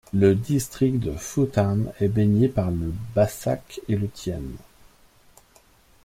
[0.13, 4.41] Le district de Phú Tân est baigné par le Bassac et le Tiền.